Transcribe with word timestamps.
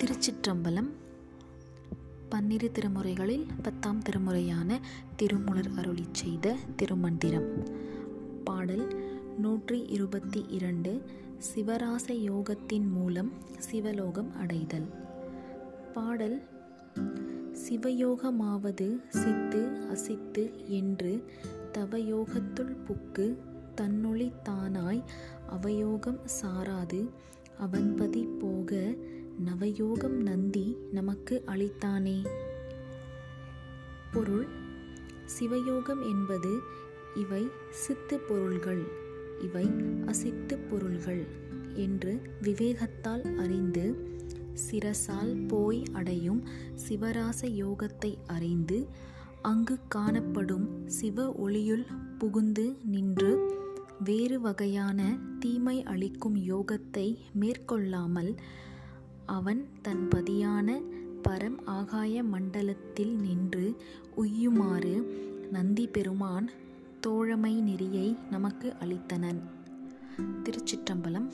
திருச்சிற்றம்பலம் 0.00 0.88
பன்னிரு 2.28 2.70
திருமுறைகளில் 2.74 3.46
பத்தாம் 3.62 4.02
திருமுறையான 4.02 4.78
திருமுலர் 5.16 5.70
அருளி 5.76 6.04
செய்த 6.12 6.56
திருமந்திரம். 6.76 7.66
பாடல் 8.44 8.86
நூற்றி 9.38 9.82
இருபத்தி 9.82 10.44
இரண்டு. 10.48 11.02
சிவராச 11.38 12.12
யோகத்தின் 12.12 12.88
மூலம் 12.88 13.32
சிவலோகம் 13.58 14.32
அடைதல். 14.36 14.88
பாடல் 15.94 16.42
சிவயோகமாவது 17.52 19.00
சித்து 19.08 19.62
அசித்து 19.90 20.66
என்று 20.66 21.24
தவயோகத்துள் 21.72 22.76
புக்கு 22.86 23.38
தன்னொளி 23.76 24.32
தானாய் 24.44 25.02
அவயோகம் 25.50 26.20
சாராது 26.42 27.08
அவன்பதி 27.60 28.28
போக 28.38 28.94
நவயோகம் 29.38 30.16
நந்தி 30.22 30.76
நமக்கு 30.90 31.42
அளித்தானே. 31.46 32.26
பொருள். 34.12 34.46
சிவயோகம் 35.38 36.10
என்பது 36.10 36.58
இவை 37.14 37.46
சித்து 37.70 38.18
பொருள்கள். 38.18 38.82
இவை 39.42 39.66
அசித்து 40.06 40.58
பொருள்கள் 40.70 41.26
என்று 41.74 42.22
விவேகத்தால் 42.42 43.36
அறிந்து 43.36 44.08
சிரசால் 44.70 45.48
போய் 45.48 45.82
அடையும் 45.92 46.44
சிவராச 46.88 47.40
யோகத்தை 47.42 48.18
அறிந்து 48.26 48.86
அங்கு 49.42 49.78
காணப்படும் 49.88 50.86
சிவ 50.86 51.34
ஒளியுள் 51.42 51.86
புகுந்து 52.18 52.76
நின்று 52.84 53.58
வேறு 54.04 54.40
வகையான 54.40 55.18
தீமை 55.38 55.82
அளிக்கும் 55.82 56.36
யோகத்தை 56.36 57.18
மேற்கொள்ளாமல் 57.40 58.34
அவன் 59.30 59.60
தன் 59.82 60.08
பதியான 60.14 60.68
பரம் 61.28 61.58
ஆகாய 61.64 62.22
மண்டலத்தில் 62.24 63.14
நின்று 63.16 63.66
உய்யுமாறு 64.16 64.94
நந்தி 65.50 65.86
பெருமான் 65.86 66.48
தோழமை 67.00 67.54
நெறியை 67.60 68.16
நமக்கு 68.30 68.74
அளித்தனன். 68.80 69.40
திருச்சிற்றம்பலம் 70.44 71.28